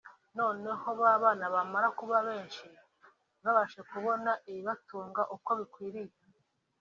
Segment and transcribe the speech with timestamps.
[0.37, 2.65] noneho babana bamara kuba benshi
[3.41, 6.15] ntibabashe kubona ibibatunga uko bikwiriye